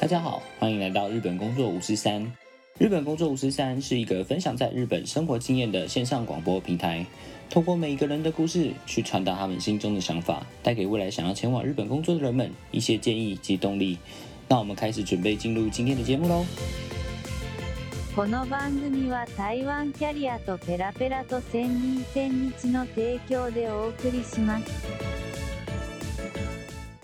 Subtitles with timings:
[0.00, 2.30] 大家好，欢迎来到日本工作五十三。
[2.78, 7.06] 日本工作五十三是一个分享在日本生活经验的线上广播平台，
[7.48, 13.96] 透过每一个人的故事，去传达他们心中的想法，带给未来想要前往日本工作的人们一些建议及动力。
[14.48, 16.44] 那我们开始准备进入今天的节目喽。
[18.14, 25.07] この番組は台湾キャリアとペラペラと千人千日の提供でお送りします。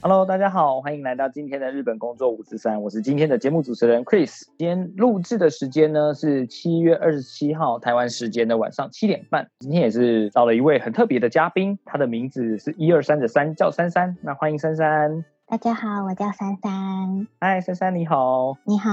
[0.07, 4.43] Hello，大家好，欢迎来到今天的日本工作五十三，我是今天的节目主持人 Chris。
[4.55, 9.47] 今天录制的时间呢是七月二十七号台湾时间的晚上七点半。
[9.61, 14.15] 今天也是到了一位很特别的嘉宾，他的名字是一二三的三，叫珊珊。
[14.21, 15.25] 那欢迎珊珊。
[15.47, 17.27] 大家好，我叫珊珊。
[17.39, 18.55] 嗨，珊珊你好。
[18.63, 18.91] 你好，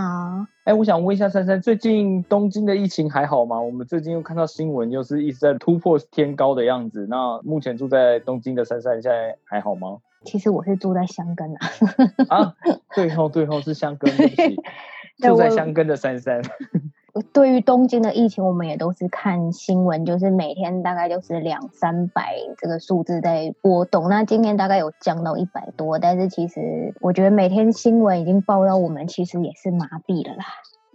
[0.65, 3.61] 哎，我想问一下珊珊，最近东京的疫情还好吗？
[3.61, 7.07] 我们最近又看到新闻，又是一直在突破天高的样子。
[7.07, 9.99] 那目前住在东京的珊珊现在还好吗？
[10.25, 11.71] 其实我是住在香根啊。
[12.29, 12.55] 啊，
[12.95, 14.11] 对后对后，是香根，
[15.19, 16.43] 住在我香根的珊珊。
[17.35, 24.09] 对于东京的疫情，我们也都是看新闻，就是每天大概就是两三百这个数字在波动。
[24.09, 30.45] 那今天大概有降到一百多，但是其实我觉得每天新闻已经报到我们，其实也是麻痹了啦。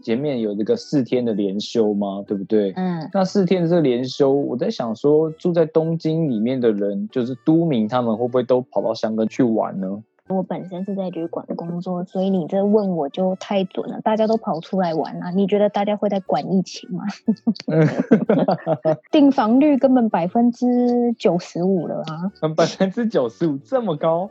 [0.08, 2.24] 前面有这个四天的连休吗？
[2.26, 2.72] 对不对？
[2.78, 10.02] 嗯，那四天的这个连休，我在想说，住在东京里面的人，就是都民，他们会不会都跑到香根去玩呢？
[10.30, 14.00] 我本身是在旅馆工作，所以你这问我就太准了。
[14.00, 17.04] 大家都跑出来玩啊，你觉得大家会在管疫情吗？
[19.12, 22.32] 订房率根本百分之九十五了啊！
[22.56, 24.30] 百分之九十五这么高？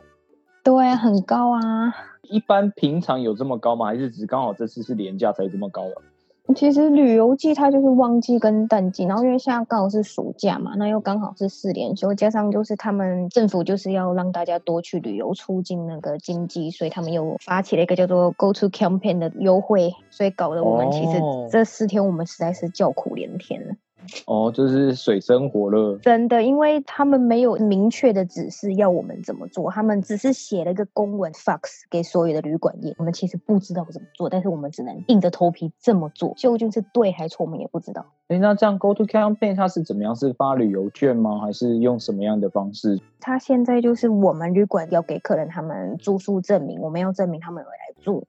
[0.67, 1.95] 对啊，很高啊。
[2.23, 3.85] 一般平常有这么高吗？
[3.85, 6.53] 还是只刚好这次是廉价才这么高的？
[6.53, 23.75] 其实旅游季它就是旺季跟淡季，然后因为现在刚好是暑假嘛，那又刚好是四连休，加上就是他们政府就是要让大家多去旅游，促进那个经济，所以他们又发起了一个叫做 Go to Campaign 的优惠，所以搞得我们其实哦这四天我们实在是叫苦连天了。
[24.25, 25.97] 哦，就是水深火热。
[25.97, 38.05] 真的，因为他们没有明确的指示要我们怎么做，他们只是写了一个公文 fax 给所有的旅馆业，我们其实不知道怎么做，但是我们只能硬着头皮这么做，究竟是对还错，我们也不知道。
[38.27, 40.15] 哎，那这样 Go to Campaign 它是怎么样？
[40.15, 41.39] 是发旅游券吗？
[41.39, 42.99] 还是用什么样的方式？
[43.19, 48.27] 他现在就是我们旅馆要给客人他们住宿证明，我们要证明他们有来住，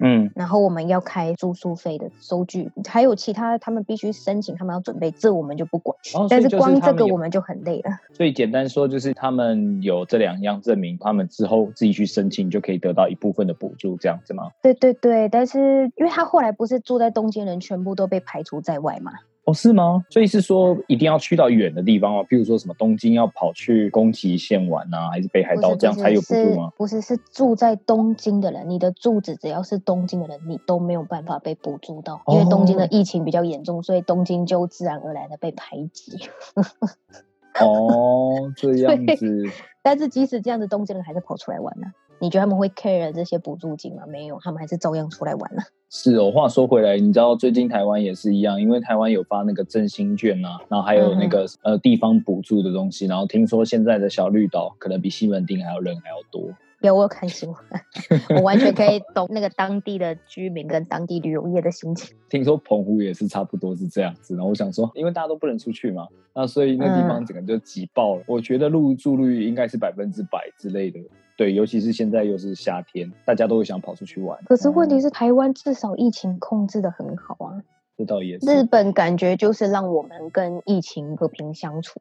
[0.00, 5.96] 嗯，然后我们要开住宿费的收据，还有其他他们必须申请，他们要准备，这我们就不管。
[6.14, 7.90] 哦，但是光这个我们就很累了。
[8.14, 14.50] 所以简单说，就是他们有这两样证明，他们之后自己去申请就可以得到一部分的补助，这样子吗？
[14.62, 19.12] 对对对，但是因为他后来不是住在东京人全部都被排除在外嘛，
[19.50, 20.04] 哦，是吗？
[20.10, 26.72] 所以是说一定要去到远的地方哦，譬如说什么东京要跑去宫崎县玩啊，还是北海道这样才有补助是吗？
[26.76, 36.18] 不是是住在东京的人，你的住址只要是东京的人，你都没有办法被补助到，因为东京的哦疫情比较严重，所以东京就自然而然的被排挤。
[37.60, 39.44] 哦，这样子，
[39.82, 41.88] 但是即使这样子，东京人还是跑出来玩呢、
[42.20, 44.02] 你觉得他们会 care 这些补助金吗？
[44.06, 46.30] 没有，他们还是照样出来玩呢、 是哦。
[46.30, 56.50] 话说回来，你知道最近台湾也是一样，因为台湾有发那个振兴券啊，然后还有那个、呃地方补助的东西，然后听说现在的小绿岛可能比西门町还要人还要多。
[56.82, 57.58] 有我有看新闻，
[58.36, 62.16] 我完全可以懂那个当地的居民跟当地旅游业的心情。
[62.30, 68.22] 听说澎湖也是差不多是这样子，然后我想说，因为大家都不能出去嘛，那所以那地方嗯整个就挤爆了。
[68.26, 70.98] 我觉得入住率应该是百分之百之类的，
[71.40, 74.38] 对，尤其是现在又是夏天，大家都会想跑出去玩。
[74.44, 77.62] 可是问题嗯是，台湾至少疫情控制的很好啊。
[77.96, 81.98] 这倒也是日，本感觉就是让我们跟疫情和平相处，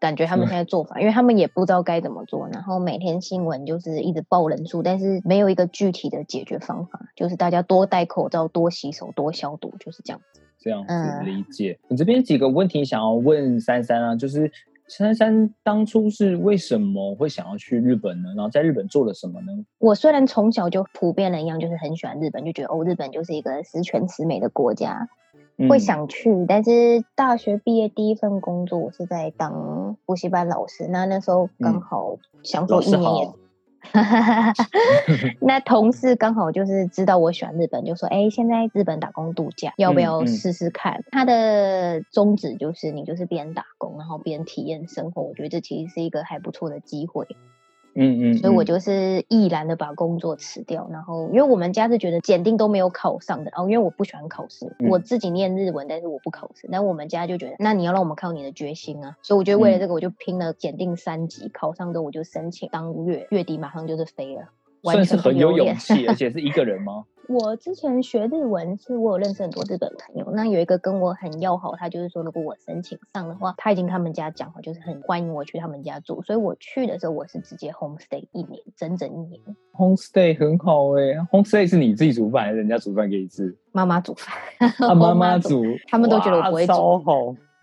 [0.00, 10.40] 感觉他们嗯现在做法，因为他们也不知道该怎么做，然后每天新闻就是一直报人数，但是没有一个具体的解决方法，就是大家多戴口罩、多洗手、多消毒，就是这样子。
[10.58, 11.78] 这样子嗯理解。
[11.86, 14.50] 你这边几个问题想要问珊珊啊，就是
[14.88, 18.30] 珊珊当初是为什么会想要去日本呢？
[18.34, 19.52] 然后在日本做了什么呢？
[19.78, 25.08] 我虽然从小就普遍的一样，就是很喜欢日本，就觉得哦，日本就是一个十全十美的国家，
[25.68, 26.46] 会嗯想去。
[26.48, 33.36] 但是大学毕业第一份工作，我是在当补习班老师，那那时候刚嗯好想老师说一年也好。
[35.40, 45.22] 那同事刚好就是知道我喜欢日本，就说：“哎、现在日本打工度假，要不要试试看？”他的宗旨就是你就是边打工，然后边体验生活。
[45.22, 47.26] 我觉得这其实是一个还不错的机会。
[47.94, 64.42] 嗯嗯，所以我嗯就是毅然的把工作辞掉，然后因为我们家是觉得检定都没有考上的，然后因为我不喜欢考试，嗯我自己念日文，但是我不考试，但我们家就觉得，那你要让我们靠你的决心啊，所以我觉得为了嗯这个，我就拼了检定三级，考上之后我就申请当月月底马上就是飞了。
[64.82, 67.04] 完算是很有勇气，而 且是一个人吗？
[67.28, 79.38] 我之前学日文，是我有认识很多日本朋友，那有一个跟我很要好，他就是说如果我申请上的话，他已经他们家讲好，就是很欢迎我去他们家住，所以我去的时候我是直接 homestay 一年，整整一年
[79.74, 83.54] ，Homestay 很好哎、Homestay 是你自己煮饭还是人家煮饭给你吃？
[83.72, 84.34] 妈妈煮饭，
[84.78, 87.12] 啊，我妈妈煮，他们都觉得我不会煮超好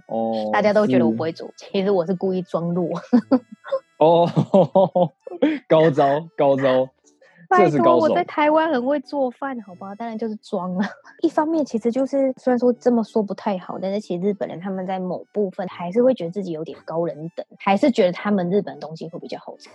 [0.10, 0.52] 哦。
[0.54, 2.88] 大家都觉得我不会煮，其实我是故意装弱。
[3.98, 4.30] 哦，
[5.68, 6.06] 高招
[6.38, 6.88] 高招，
[7.50, 8.24] 拜托我在。
[8.26, 9.96] 台湾很会做饭，好吧？
[9.96, 10.84] 当然就是装了。
[11.22, 19.70] 一方面，其实就是虽然说这么说不太好，但是其实日本人他们在某部分还是会觉得自己有点高人等，还是觉得他们日本东西会比较好吃。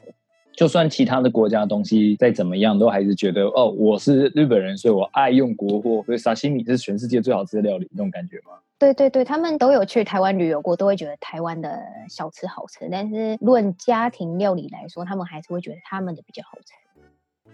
[0.52, 8.58] 就算其他的国家的东西再怎么样，都还是觉得哦，我是日本人，所以我爱用国货，所以沙西米是全世界最好吃的料理，那种感觉吗？
[8.78, 12.88] 对对对，他们都有去台湾旅游过，都会觉得台湾的小吃好吃。
[12.90, 16.72] 但是论家庭料理来说，他们还是会觉得他们的比较好吃。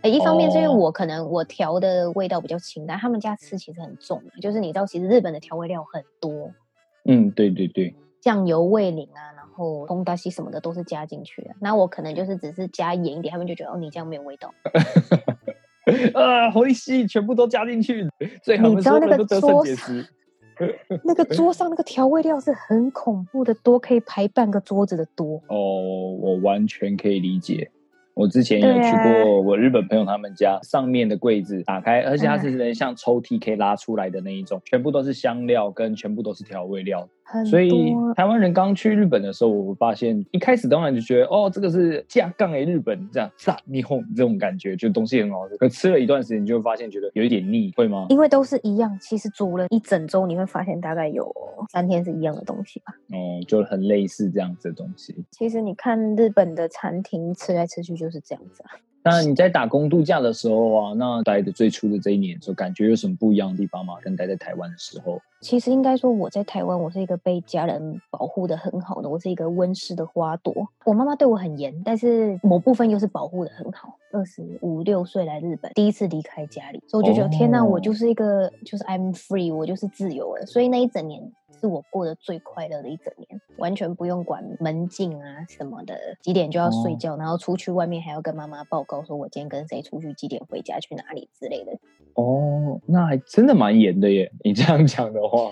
[0.03, 6.53] 诶一方面是因为哦我可能我调的味道比较清淡，他们家吃其实很重，就是你知道，其实日本的调味料很多，
[7.05, 11.51] 嗯，对对对，酱油、味淋啊，然后红大西什么的都是加进去的。
[11.61, 14.55] 那我可能就是只是加盐一点，他们就觉得哦，你这样没有味道。
[16.15, 18.09] 啊，红利西全部都加进去，
[18.43, 20.05] 最好你知道那个桌上。
[21.05, 25.41] 那个桌上那个调味料是很恐怖的多，可以排半个桌子的多。
[25.49, 27.71] 哦，我完全可以理解。
[28.17, 37.07] 我之前有去过我日本朋友他们家，上面的柜子打开，而且它嗯是能像抽屉可以拉出来的那一种，全部都是香料跟全部都是调味料。
[37.29, 45.57] 很所以台湾人刚去日本的时候，我发现一开始当然就觉得哦，这个是架杠诶，日本这样炸霓虹这种感觉，就东西很好吃。
[45.57, 48.07] 可吃了一段时间，你就会发现觉得有一点腻，会吗？
[48.11, 51.29] 因为都是一样，其实煮了一整周，你会发现大概有
[51.73, 52.95] 三天是一样的东西吧。
[53.09, 55.13] 哦，就很类似这样子的东西。
[55.33, 58.71] 其实你看日本的餐厅吃来吃去就是这样子啊。
[59.03, 63.95] 那你在打工度假的时候啊，那待的最初的这一年的时候，感觉有什么不一样的地方吗？
[64.03, 65.21] 跟待在台湾的时候？
[65.41, 70.53] 其实应该说，我在台湾，我是一个被家人保护的很好的，我是一个温室的花朵。
[70.85, 73.97] 我妈妈对我很严，但是某部分又是保护的很好。
[74.13, 80.47] 二十五六岁来日本，第一次离开家里，所以我就觉得、天呐，我哦就是一个就是 I'm free，我就是自由了。
[80.47, 81.23] 所以那一整年
[81.61, 91.73] 是我过得最快乐的一整年，完全不用管门禁啊什么的，几点就要睡哦觉，然后出去外面还要跟妈妈报告说我今天跟谁出去，几点回家，去哪里之类的。
[92.15, 94.33] 哦，那还真的蛮严的耶。
[94.43, 95.51] 你这样讲的话，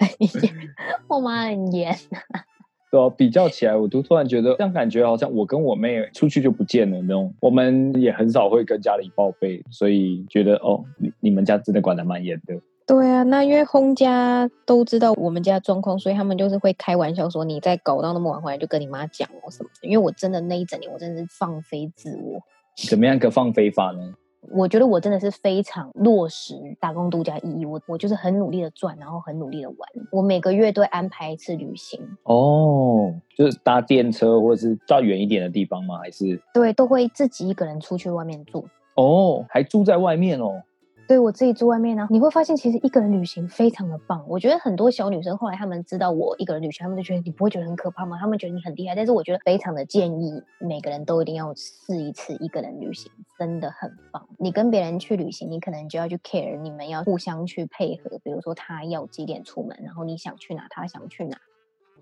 [1.09, 1.95] 我妈很严。
[2.91, 7.35] 对啊，比较起来，我都突然觉得这样感觉好像我跟我妹出去就不见了那种。
[7.41, 12.55] 我们也很少会跟家里报备，所以觉得哦，你你们家真的管得蛮严的。
[12.87, 19.89] 对啊，那因为轰家都知道我们家的状况，所以他们就是会开玩笑说，你再搞到那么晚回来就跟你妈讲哦什么的。
[19.89, 22.41] 因为我真的那一整年，我真的是放飞自我。
[22.89, 24.15] 怎么样个放飞法呢？
[24.51, 29.79] 我觉得我真的是非常落实打工度假意义，我我就是很努力的赚，然后很努力的玩。
[30.13, 35.97] 我每个月都会安排一次旅行，哦，就是搭电车或者是到远一点的地方吗？
[35.97, 38.69] 还是对，都会自己一个人出去外面住。
[38.97, 40.63] 哦，还住在外面哦？
[41.07, 44.25] 对我自己住外面呢，你会发现其实一个人旅行非常的棒。
[44.27, 48.17] 我觉得很多小女生后来她们知道我一个人旅行，她们就觉得你不会觉得很可怕吗？
[48.19, 54.27] 她们觉得你很厉害，但是我觉得非常的建议每个人都一定要试一次一个人旅行，真的很棒。
[54.39, 61.37] 你跟别人去旅行，你可能就要去 care，你们要互相去配合，比如说他要几点出门，然后你想去哪，他想去哪，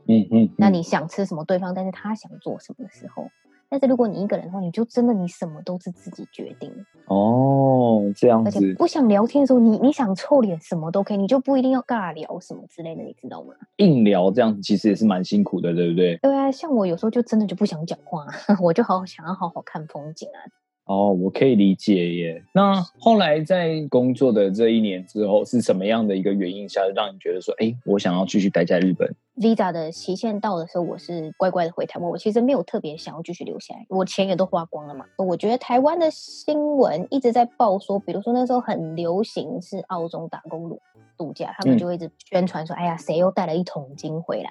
[0.06, 3.26] 嗯嗯，嗯那你想吃什么对方，但是他想做什么的时候。
[3.72, 6.70] 但是如果你一个人的话，你就真的你什么都是自己决定，
[7.06, 13.54] 哦，这样而且子不想聊天的时候，你你想臭脸什么都可以，你就不一定要尬聊什么之类的，你知道吗？
[13.76, 16.18] 硬聊这样子其实也是蛮辛苦的，对不对？
[16.18, 18.26] 对啊，像我有时候就真的就不想讲话，
[18.62, 20.38] 我就好好想要好好看风景啊。
[20.84, 22.44] 哦，我可以理解耶。
[22.52, 32.10] 那后来在工作的这一年之后，是什么样的一个原因下让你觉得说，哎，我想要继续待在日本？Visa 的期限到的时候，我是乖乖的回台湾。
[32.10, 35.06] 我其实没有特别想要继续留下来，我钱也都花光了嘛。
[35.16, 40.80] 我觉得台湾的新闻一直在报说，比如说那时候很流行是澳洲打工度
[41.16, 44.50] 度假，他们嗯就会一直宣传说，哎呀，谁又带了一桶金回来？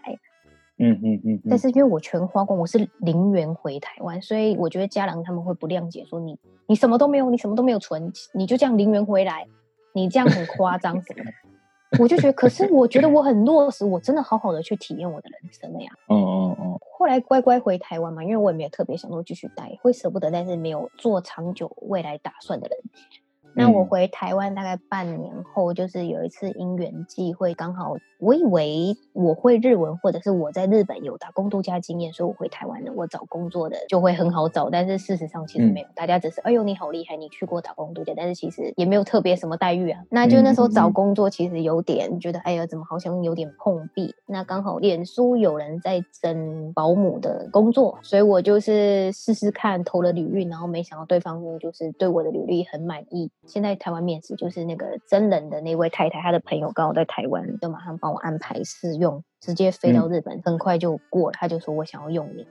[0.81, 9.47] 嗯嗯嗯嗯，但是因为我全花光，我是零元回台湾，所以我觉得家人他们会不谅解，说你你什么都没有，你什么都没有存，你就这样零元回来，
[9.93, 11.31] 你这样很夸张什么的。
[11.99, 15.91] 我就觉得，可是我觉得我很落实，我真的好好的去体验我的人生了呀。
[16.07, 22.77] 嗯嗯嗯，后来乖乖回台湾嘛，因为我也没有特别想说继续待，会舍不得，但是没有做长久未来打算的人，
[23.53, 34.69] 那我嗯回台湾大概半年后，就是有一次因缘际会，刚好我以为我会日文，或者是我在日本有打工度假经验，所以我回台湾的，我找工作的就会很好找。
[34.69, 40.01] 但是事实上其实嗯没有，大家只是哎呦你好厉害，你去过打工度假，但是其实也没有特别什么待遇啊。
[40.09, 44.13] 那就那时候找工作其实有点觉得哎呀怎么好像有点碰壁。
[44.27, 53.29] 那刚好脸书有人在征保姆的工作，所以我就是试试看投了履历，然后没想到对方就是对我的履历很满意。
[53.47, 61.37] 现在台湾面试就是那个真人的那位太太，她的朋友刚好在台湾，就马上帮我安排试用，直接飞到日本，很快就过了。
[61.39, 62.47] 他就说我想要用你。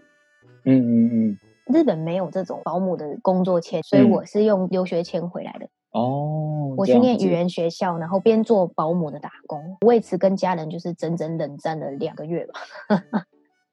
[0.65, 1.39] 嗯嗯嗯，
[1.73, 5.69] 日本没有这种保姆的工作签，所以嗯我是用留学签回来的。
[5.93, 12.61] 哦，我去念语言学校，然后边做保姆的打工，为此跟家人就是整整冷战了两个月吧。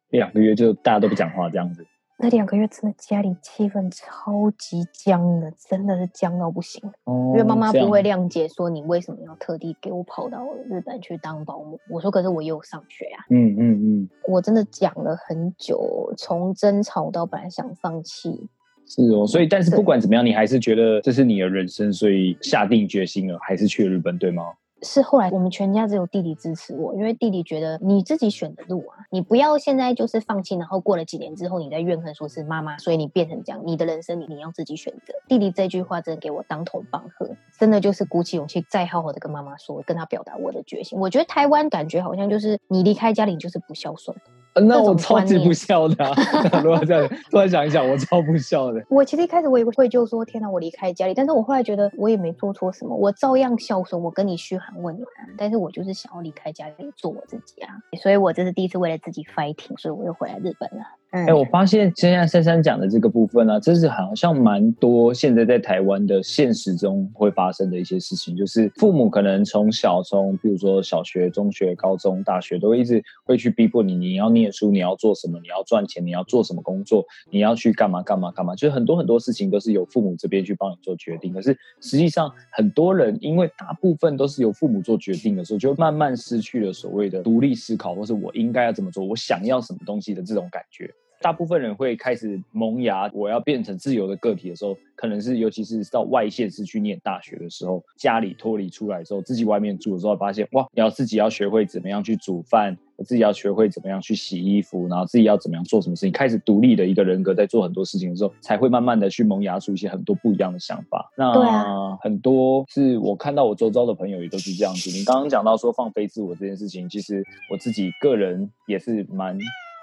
[0.10, 1.86] 两个月就大家都不讲话这样子。
[2.20, 6.82] 那两个月真的家里气氛超级僵的，真的是僵到不行。
[7.04, 11.80] 哦，因为妈妈不会谅解，说你为什么要特地给我跑到日本去当保姆？
[11.90, 18.50] 我说可是我也有上学啊，嗯嗯嗯，我真的讲了很久，从争吵到本来想放弃，
[18.88, 19.28] 是哦。
[19.28, 24.44] 所以，但是不管怎么样，你还是觉得这是你的人生，所以下定决心了，还是去日本，对吗？
[24.82, 35.14] 是后来我们全家只有弟弟支持我，因为弟弟觉得你自己选的路啊，你不要现在就是放弃，然后过了几年之后你再怨恨说是妈妈，所以你变成这样，你的人生你你要自己选择。
[35.28, 41.00] 弟弟这句话真的给我当头棒喝，真的就是鼓起勇气再好好的跟妈妈说，跟她表达我的决心。
[41.00, 44.16] 我觉得台湾感觉好像就是你离开家里你就是不孝顺。
[44.58, 46.12] 呃那种我超级不孝的、啊。
[46.64, 48.84] 如果这样突然想一想，我超不孝的。
[48.90, 57.70] 我其实一开始我也会就说天哪，我离开家里，但是我后来觉得我也没做错什么，我照样孝顺，我跟你嘘寒问暖啊，但是我就是想要离开家里做我自己啊，
[58.02, 60.86] 所以我这是第一次为了自己 fighting，所以我又回来日本了。
[61.12, 81.32] 嗯，哎、我发现现在珊珊讲的这个部分呢、啊，这是好像蛮多现在在台湾的现实中会发生的一些事情，就是父母可能从小从比如说小学、中学、高中、大学，都一直会去逼迫你，你要念书，你要做什么，你要赚钱，你要做什么工作，你要去干嘛干嘛干嘛，就是很多很多事情都是由父母这边去帮你做决定。
[81.34, 90.94] 可是实际上，很多人因为大部分都是由父母做决定的时候，就慢慢失去了所谓的独立思考，或是我应该要怎么做，我想要什么东西的这种感觉。
[91.22, 111.12] 大部分人会开始萌芽，我要变成自由的个体的时候，可能是尤其是到外县市去念大学的时候，家里脱离出来之后，自己外面住的时候，发现哇，你要自己要学会怎么样去煮饭，自己要学会怎么样去洗衣服，然后自己要怎么样做什么事情，开始独立的一个人格，在做很多事情的时候，才会慢慢的去萌芽出一些很多不一样的想法。
[111.18, 114.92] 那啊很多是我看到我周遭的朋友也都是这样子。
[114.92, 119.38] 你刚刚讲到说放飞自我这件事情，其实我自己个人也是蛮。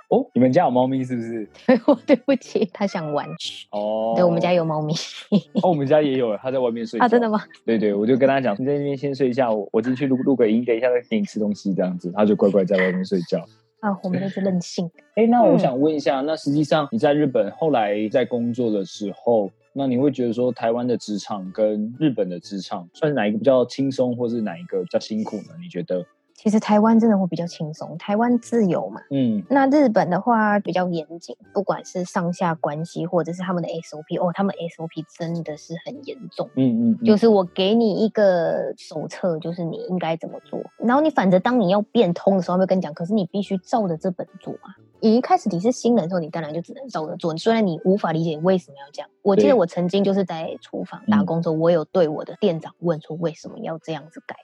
[0.09, 1.49] 哦，你们家有猫咪是不是？
[1.87, 3.29] 我对不起，他想玩。
[3.71, 4.95] 哦，对，我们家有猫咪
[5.63, 7.05] 哦，我们家也有，它在外面睡觉。
[7.07, 7.29] 啊，真的？
[7.29, 7.43] 吗？
[7.65, 13.45] 对对，我就跟他讲，你在那边先睡一下，我我进去录录个音，等一下再给你吃东西，这样子，他就乖乖在外面睡觉。
[13.81, 14.91] 啊，我们都是任性。
[15.15, 25.55] 哎，那我嗯想问一下，那实际上你在日本后来在工作的时候，那你会觉得说台湾的职场跟日本的职场，算是哪一个比较轻松，或是哪一个比较辛苦呢？
[25.61, 26.05] 你觉得？
[26.45, 29.01] 其实台湾真的会比较轻松，台湾自由嘛。
[29.11, 36.51] 嗯那日本的话比较严谨，不管是上下关系或者是他们的 SOP，哦，他们 SOP 真的是很严重。
[36.55, 44.77] 嗯嗯，嗯就是我给你一个手册，就是你应该怎么做，然后你反正当你要变通的时候，他会跟你讲，可是你必须照着这本做啊。
[45.01, 49.09] 你一开始你是新人的时候，你当然就只能照着做，虽然你无法理解为什么要这样。
[49.23, 54.37] 我记得我曾经就是在厨房打嗯工的时候，我有对我的店长问说为什么要这样子改，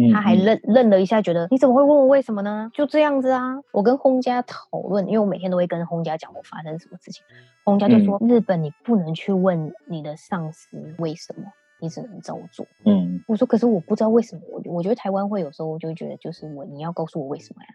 [0.00, 2.70] 嗯他还嗯愣愣了一下，觉得你怎么会问我为什么呢？
[2.72, 3.60] 就这样子啊。
[3.72, 7.22] 我跟轰家讨论，因为我每天都会跟轰家讲我发生什么事情，
[7.64, 11.44] 轰家就说、嗯日本你不能去问你的上司为什么，
[11.80, 12.66] 你只能照做。
[12.84, 17.68] 嗯我说可是我不知道为什么，我我觉得台湾会有时候我就觉得就是我你要告诉我为什么呀？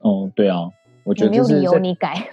[0.00, 0.68] 哦，对啊，
[1.08, 2.28] 我觉得没有理由你改。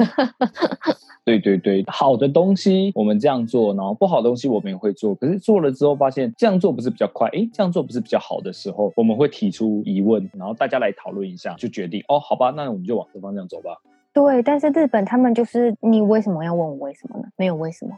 [1.25, 5.15] 对对对，好的东西我们这样做，然后不好的东西我们也会做。
[5.15, 13.71] 可是做了之后发现这样做不是比较快，诶，这样做不是比较好的时候，我们会提出疑问，然后大家来讨论一下，就决定哦，好吧，那我们就往这方向走吧。
[14.13, 17.25] 对，但是日本他们就是你为什么要问我为什么呢？
[17.37, 17.97] 没有为什么。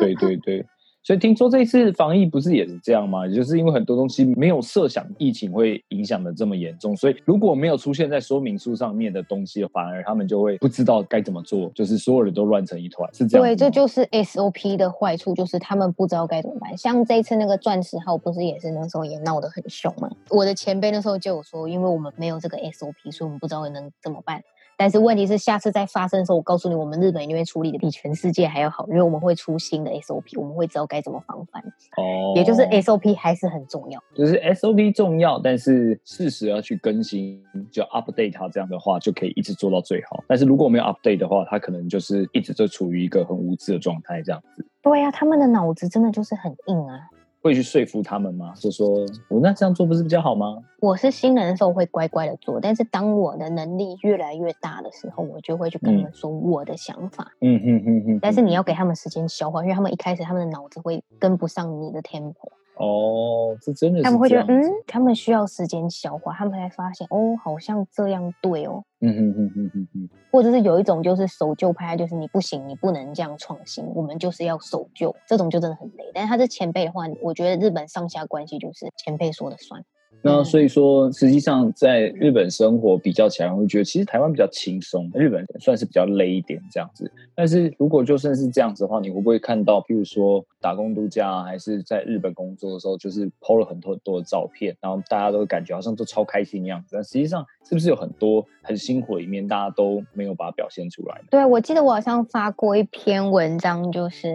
[0.00, 0.64] 对 对对，
[1.04, 3.26] 所以听说这一次防疫不是也是这样吗？
[3.26, 13.46] 也就是因为很多东西没有设想疫情会影响的这么严重，所以如果没有出现在说明书上面的东西，反而他们就会不知道该怎么做，就是所有人都乱成一团，是这样。
[13.46, 16.74] 对，这就是 SOP 的坏处，就是他们不知道该怎么办。
[16.78, 20.10] 像这一次那个钻石号，不是也是那时候也闹得很凶嘛？
[20.30, 24.42] 我的前辈那时候就有说，因为我们没有这个 SOP，所以我们不知道能怎么办。
[24.76, 31.62] 但是问题是，下次再发生的时候，我告诉你，我们日本一定会处理的比全世界还要好，因为我们会出新的 SOP，我们会知道该怎么防范。
[31.96, 34.02] 哦，也就是 SOP 还是很重要。
[34.14, 40.22] 就是 SOP 重要，但是适时要去更新，就 update 它，这样的话就可以一直做到最好。
[40.26, 44.66] 但是如果没有 update 的话，它可能就是一直就处于一个很无知的状态，这样子。
[44.82, 47.00] 对呀、他们的脑子真的就是很硬啊。
[47.44, 48.54] 会去说服他们吗？
[48.56, 48.88] 就说
[49.28, 50.56] 我那这样做不是比较好吗？
[50.80, 57.30] 我是新人的时候会乖乖的做，但是当我的能力越来越大的时候，我就会去跟他们说我的想法。
[57.42, 58.18] 嗯嗯嗯嗯。
[58.22, 68.82] 但是你要给他们时间消化，因为他们一开始他们的脑子会跟不上你的 tempo，哦，这真的是他们会觉得嗯，他们需要时间消化，他们才发现哦，好像这样对哦。
[69.00, 70.08] 嗯哼哼哼哼哼。
[70.32, 76.10] 或者是有一种就是守旧派，就是你不行，你不能这样创新，我们就是要守旧，这种就真的很累。
[76.12, 79.84] 但是他是前辈的话，我觉得日本上下关系就是前辈说了算。
[80.24, 87.10] 那所以说，实际上在日本生活比较起来，我会觉得其实台湾比较轻松，日本算是比较累一点这样子。
[87.34, 101.20] 但是如果就算是这样子的话，你会不会看到，譬如说打工度假啊，还是在日本工作的时候，就是 PO 了很多很多的照片，然后大家都感觉好像都超开心的样子，但实际上是不是有很多很辛苦的一面，大家都没有把它表现出来？
[101.30, 104.34] 对，我记得我好像发过一篇文章，就是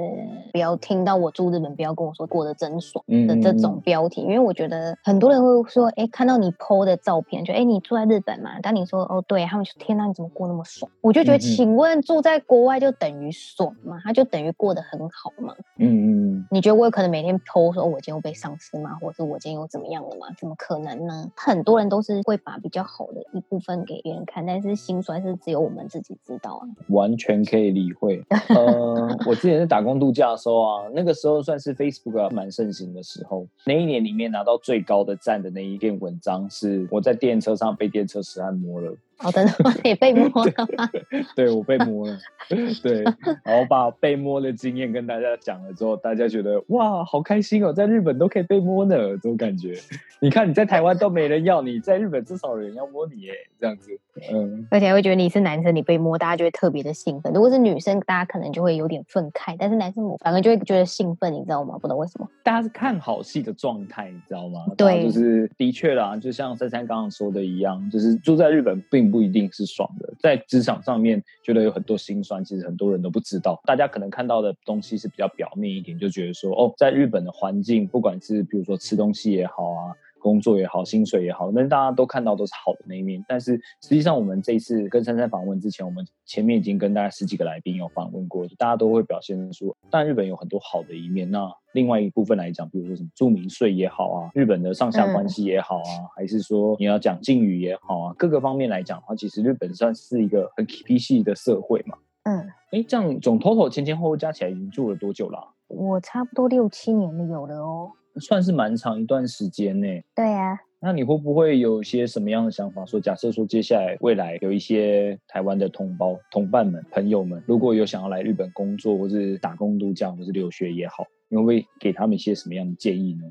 [0.51, 10.91] 不要听到我住日本，不要跟我说过得真爽的这种标题，因为我觉得很多人会说，哎，看到你 PO 的照片，就哎你住在日本嘛，当你说哦对，他们说天哪，你怎么过那么爽？
[11.01, 13.99] 我就觉得，嗯嗯请问住在国外就等于爽吗？
[14.03, 15.53] 他就等于过得很好吗？
[15.77, 18.95] 嗯嗯你觉得我有可能每天 PO 说、哦我今天又被上司吗？
[19.01, 20.27] 或者是我今天又怎么样了吗？
[20.37, 21.29] 怎么可能呢？
[21.35, 26.67] 很多人都是会把比较好的一部分给别人看，但是心酸是只有我们自己知道啊。
[26.89, 28.23] 完全可以理会。
[28.49, 33.45] 呃，我之前在打工度假的时候啊，那个时候算是 Facebook 啊蛮盛行的时候。
[33.65, 39.73] 那一年里面拿到最高的赞的那一一篇文章是我在电车上被电车师按摩了，哦，真的吗？
[39.83, 40.89] 也被摸了吗？
[41.35, 42.17] 对我被摸了，
[42.81, 43.03] 对，
[43.43, 49.75] 然后把被摸的经验跟大家讲了之后，大家觉得哇，好开心哦，在日本都可以被摸呢，这种感觉。
[50.21, 53.91] 你看你在台湾都没人要你，在日本至少有人要摸你耶，这样子，
[54.31, 54.67] 嗯。
[54.69, 61.77] 而且还会觉得你是男生，你被摸，大家就会特别的兴奋；如果是女生，大家可能就会有点愤慨，但是男生我反而就会觉得兴奋，你知道吗？
[61.77, 62.27] 不懂为什么。
[62.43, 64.65] 大家是看好戏的状态，你知道吗？
[64.77, 73.59] 对就是的确啦，就像珊珊刚刚说的一样，就是住在日本并不一定是爽的，在职场上面觉得有很多心酸，其实很多人都不知道。
[73.65, 79.95] 大家可能看到的东西是比较表面一点，就觉得说哦，在日本的环境，不管是比如说吃东西也好啊。
[80.19, 83.23] 工作也好，薪水也好，那大家都看到都是好的那一面。
[83.27, 91.29] 但是实际上，我们这一次跟珊珊访问之前，我们前面已经跟大概十几个来宾有访问过，大家都会表现出，但日本有很多好的一面。
[91.31, 101.97] 那另外一部分来讲，比如说什么住民税也好啊，日本的上下关系也好啊，还是说你要讲敬语也好啊，各个方面来讲的话，其实日本算是一个很 K P 系的社会嘛。
[102.23, 102.39] 嗯，
[102.71, 107.91] 哎，这样总 total 前前后后加起来已经住了多久啦、我差不多六七年的有了哦。
[108.19, 112.85] 算是蛮长一段时间呢、对啊，那你会不会有一些什么样的想法？
[112.85, 123.23] 说，假设说接下来未来有一些台湾的同胞、同伴们、朋友们，如果有想要来日本工作，或是打工度假，或是留学也好，你会不会给他们一些什么样的建议呢？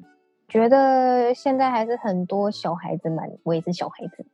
[0.49, 4.25] 觉得现在还是很多小孩子们，我也是小孩子，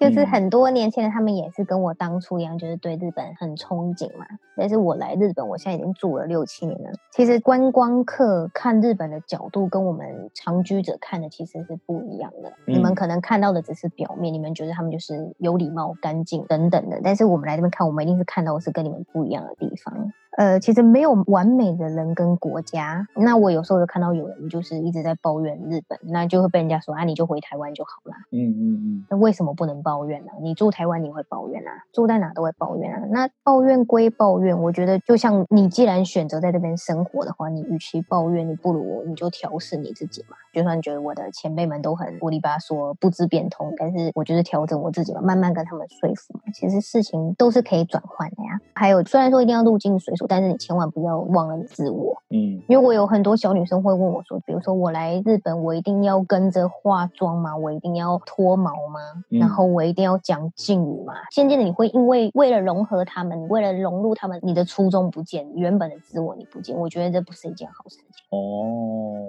[0.00, 4.26] 就是嗯很多年轻人，他们也是跟我当初一样，就是对日本很憧憬嘛。
[4.56, 6.90] 但是我来日本，我现在已经住了六七年了。
[7.10, 12.52] 其实观光客看日本的角度跟我们长居者看的其实是不一样的。
[12.66, 20.12] 你们嗯可能看到的只是表面，你们觉得他们就是有礼貌、干净等等的，但是我们来这边看，我们一定是看到的是跟你们不一样的地方。
[20.36, 23.06] 呃，其实没有完美的人跟国家。
[23.14, 28.16] 那我有时候有看到有人就是一直在抱怨日本，那就会被人家说啊，你就回台湾就好啦。
[28.32, 33.00] 嗯嗯嗯，那为什么不能抱怨呢、你住台湾你会抱怨啊，住在哪都会抱怨啊。
[33.10, 40.36] 那抱怨归抱怨，我觉得就像你既然选择在这边生活的话，你与其抱怨，你不如你就调试你自己嘛。
[40.52, 46.40] 就算觉得我的前辈们都很啰里吧嗦、不知变通，但是我就是调整我自己嘛，慢慢跟他们说服嘛。
[46.52, 48.60] 其实事情都是可以转换的呀。
[48.74, 52.16] 还有，虽然说一定要入境随俗，但是你千万不要忘了你自我。
[52.30, 57.56] 嗯因为我有很多小女生会问我说，比如说我来日本，我一定要跟着化妆吗？
[57.56, 59.00] 我一定要脱毛吗？
[59.30, 61.14] 嗯然后我一定要讲敬语吗？
[61.30, 68.24] 渐渐的，你会因为为了融合他们，你为了融入他们，你的初衷不见，原本的自我你不见，我觉得这不是一件好事情。
[68.30, 69.20] 哦，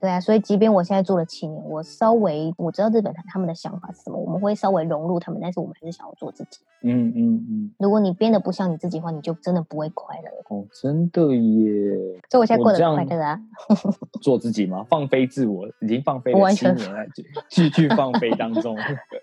[0.00, 6.60] 对啊，所以即便我现在做了七年，我稍微我知道日本人他们的想法是什么，我们会稍微融入他们，但是我们还是想要做自己。
[6.82, 10.56] 嗯嗯嗯，如果你变得不像你自己的话，你就真的不会快乐。
[10.56, 13.40] 哦，真的耶，所以我现在过得快乐啊。
[14.22, 14.86] 做自己吗？
[14.88, 18.76] 放飞自我，已经放飞我了七年了，继继续放飞当中。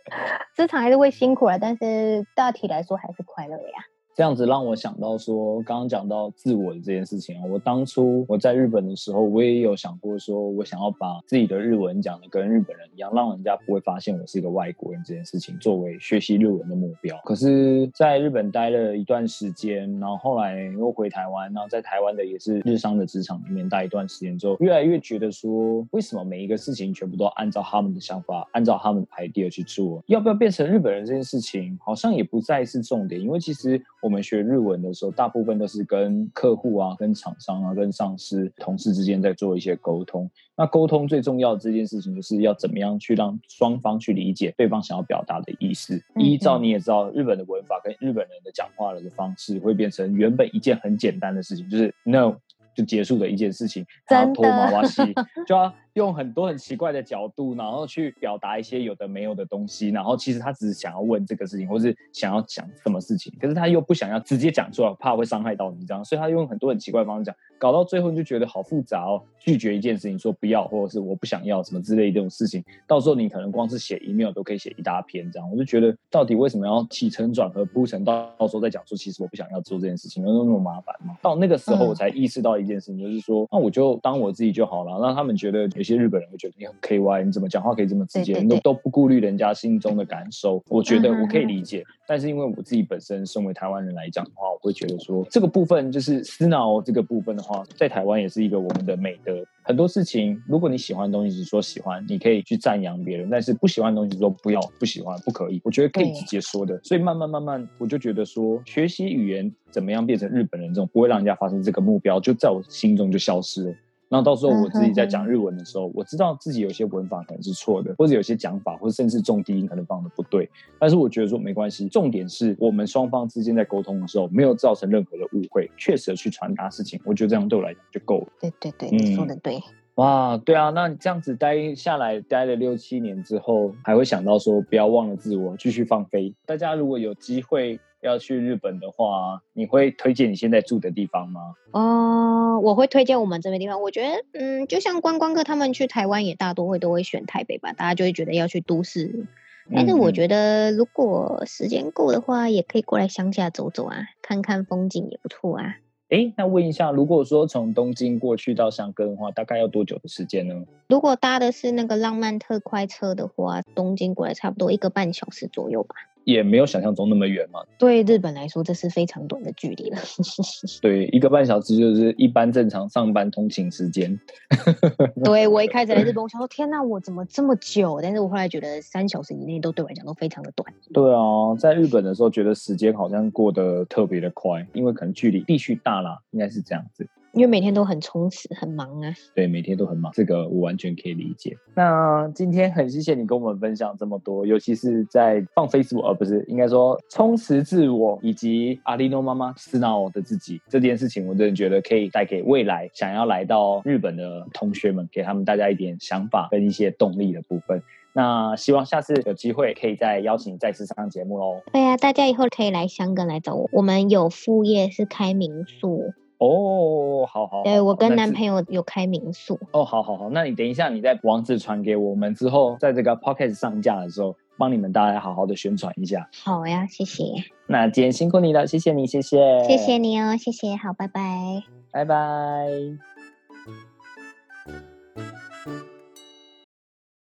[0.56, 3.86] 职场还是会辛苦了，但是大体来说还是快乐呀。
[4.16, 17.20] 这样子让我想到说，刚刚讲到自我的这件事情啊，我当初我在日本的时候，我也有想过说，我想要把自己的日文讲的跟日本人一样，让人家不会发现我是一个外国人这件事情，作为学习日文的目标。
[17.26, 30.02] 可是，在日本待了一段时间，然后后来又回台湾，然后在台湾的也是日商的职场里面待一段时间之后，越来越觉得说，为什么每一个事情全部都按照他们的想法，按照他们的 idea 去做？
[30.08, 40.30] 要不要变成日本人这件事情，好像也不再是重点，因为其实我们学日文的时候，大部分都是跟客户啊、跟厂商啊、跟上司、同事之间在做一些沟通。
[40.56, 45.96] 那沟通最重要的这件事情，就是要怎么样去让双方去理解对方想要表达的意思。
[46.14, 52.36] 嗯依照嗯你也知道，日本的文法跟日本人的讲话的方式，会变成原本一件很简单的事情，就是 no
[52.76, 55.02] 就结束的一件事情，然后真拖毛的哇西，
[55.48, 81.18] 就要用很多很奇怪的角度，然后去表达一些有的没有的东西，然后其实他只是想要问这个事情，或是想要讲什么事情，可是他又不想要直接讲出来，怕会伤害到你这样，所以他用很多很奇怪的方式讲，搞到最后你就觉得好复杂哦，拒绝一件事情说不要，或者是我不想要什么之类的这种事情，到时候你可能光是写 email 都可以写一大篇这样，我就觉得到底为什么要起承转合铺陈到到时候再讲说，其实我不想要做这件事情，有那么麻烦吗？
[81.22, 84.96] 到那个时候嗯我才意识到一件事情，就是说，那我就当我自己就好了。
[85.06, 90.62] 让他们觉得有些日本人会觉得你很 K Y，你怎么讲话可以这么直接，对对对你都都不顾虑人家心中的感受。
[90.68, 99.46] 我觉得我可以理解，但是因为我自己本身身为台湾人来讲的话，我会觉得说这个部分就是私脑这个部分的话，在台湾也是一个我们的美德。
[99.68, 105.60] 很多事情，如果你喜欢的东西，只说喜欢，你可以去赞扬别人；但是不喜欢的东西，说不要、不喜欢、不可以。
[105.64, 106.80] 我觉得可以直接说的。
[106.84, 113.76] 所以慢慢慢慢，我就觉得说，学习语言怎么样变成日本人这种不会让人家发生这个目标，就在我心中就消失了。
[114.16, 120.50] 然后到时候我自己在讲日文的时候，我知道自己有些文法可能是错的，或者有些讲法，或者甚至重低音可能放的不对。
[120.80, 126.98] 但是我觉得说没关系，重点是我们双方之间在沟通的时候没有造成任何的误会，确实地去传达事情。
[127.04, 128.28] 我觉得这样对我来讲就够了。
[128.40, 129.62] 对对对，你说嗯的对。
[129.96, 136.34] 哇，对啊，那你这样子待下来，待了六七年之后，还会想到说不要忘了自我，继续放飞。
[136.46, 141.56] 大家如果有机会要去日本的话，你会推荐你现在住的地方吗？
[141.72, 143.82] 哦，我会推荐我们这边地方。
[143.82, 149.26] 我觉得，嗯，就像观光客他们去台湾也大多会都会选台北吧，大家就会觉得要去都市。
[149.74, 155.78] 但是我嗯觉得，如果时间够的话，也可以过来乡下走走啊，看看风景也不错啊。
[156.10, 160.54] 哎，那问一下，如果说从东京过去到香根的话，大概要多久的时间呢？
[160.88, 165.96] 如果搭的是那个浪漫特快车的话，东京过来差不多一个半小时左右吧。
[166.26, 167.62] 也没有想象中那么远嘛。
[167.78, 169.98] 对日本来说，这是非常短的距离了。
[170.82, 174.20] 对，一个半小时就是一般正常上班通勤时间。
[175.24, 178.00] 对我一开始来日本，我想说天呐，我怎么这么久？
[178.02, 180.74] 但是我后来觉得三小时以内都对我来讲都非常的短。
[180.92, 187.08] 对啊，在日本的时候觉得时间好像过得特别的快，因为可能距离地区大啦，应该是这样子。
[187.36, 189.14] 因为每天都很充实、很忙啊。
[189.36, 191.56] 对，每天都很忙，这个我完全可以理解。
[191.76, 207.84] 那今天很谢谢你跟我们分享这么多，尤其是在放飞自我，而不是应该说充实自我，以及阿丽诺妈妈私闹的自己这件事情，我真的觉得可以带给未来想要来到日本的同学们，给他们大家一点想法跟一些动力的部分。
[208.14, 211.62] 那希望下次有机会可以再邀请你再次上节目喽。
[211.74, 216.14] 对啊，大家以后可以来香港来找我，我们有副业是开民宿。
[216.38, 219.60] 哦，好好好，对我跟男朋友有开民宿。
[219.72, 226.30] 哦，好好好，那你等一下，你在网址传给我们之后，在这个 podcast 上架的时候，帮你们大家好好的宣传一下。
[226.44, 227.24] 好呀，谢谢，
[227.68, 231.64] 那今天辛苦你了，谢谢你，谢谢，谢谢，你哦，谢谢，好，拜拜。
[231.92, 233.15] 拜拜。